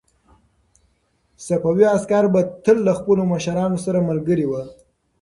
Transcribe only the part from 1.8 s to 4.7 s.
عسکر به تل له خپلو مشرانو سره ملګري ول.